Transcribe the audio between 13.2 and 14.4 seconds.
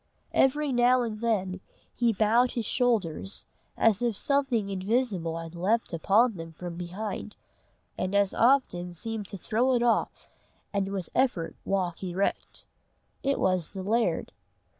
It was the laird.